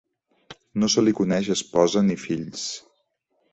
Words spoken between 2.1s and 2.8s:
fills.